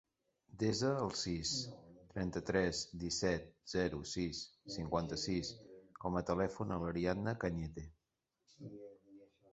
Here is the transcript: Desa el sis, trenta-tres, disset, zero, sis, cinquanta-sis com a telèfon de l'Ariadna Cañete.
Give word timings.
Desa 0.61 0.87
el 1.01 1.11
sis, 1.23 1.51
trenta-tres, 2.13 2.79
disset, 3.03 3.45
zero, 3.75 4.01
sis, 4.13 4.41
cinquanta-sis 4.79 5.53
com 6.05 6.19
a 6.23 6.25
telèfon 6.31 6.75
de 6.75 6.83
l'Ariadna 6.85 7.39
Cañete. 7.45 7.85